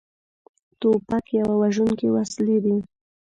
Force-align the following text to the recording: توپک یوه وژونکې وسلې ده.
توپک 0.79 1.25
یوه 1.39 1.53
وژونکې 1.61 2.07
وسلې 2.15 2.57
ده. 2.63 2.75